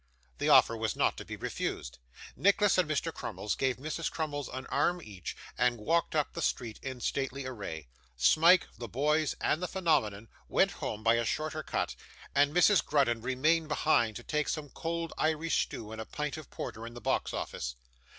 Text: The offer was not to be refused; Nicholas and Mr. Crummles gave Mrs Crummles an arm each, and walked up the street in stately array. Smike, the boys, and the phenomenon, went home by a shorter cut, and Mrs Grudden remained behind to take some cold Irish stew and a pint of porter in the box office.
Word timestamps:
The 0.39 0.49
offer 0.49 0.75
was 0.75 0.95
not 0.95 1.15
to 1.17 1.25
be 1.25 1.35
refused; 1.35 1.99
Nicholas 2.35 2.79
and 2.79 2.89
Mr. 2.89 3.13
Crummles 3.13 3.53
gave 3.53 3.77
Mrs 3.77 4.09
Crummles 4.09 4.47
an 4.49 4.65
arm 4.65 4.99
each, 4.99 5.37
and 5.59 5.77
walked 5.77 6.15
up 6.15 6.33
the 6.33 6.41
street 6.41 6.79
in 6.81 7.01
stately 7.01 7.45
array. 7.45 7.87
Smike, 8.17 8.65
the 8.79 8.87
boys, 8.87 9.35
and 9.39 9.61
the 9.61 9.67
phenomenon, 9.67 10.27
went 10.49 10.71
home 10.71 11.03
by 11.03 11.17
a 11.17 11.23
shorter 11.23 11.61
cut, 11.61 11.95
and 12.33 12.51
Mrs 12.51 12.83
Grudden 12.83 13.21
remained 13.21 13.67
behind 13.67 14.15
to 14.15 14.23
take 14.23 14.49
some 14.49 14.69
cold 14.69 15.13
Irish 15.19 15.65
stew 15.65 15.91
and 15.91 16.01
a 16.01 16.05
pint 16.05 16.35
of 16.35 16.49
porter 16.49 16.87
in 16.87 16.95
the 16.95 16.99
box 17.01 17.31
office. 17.31 17.75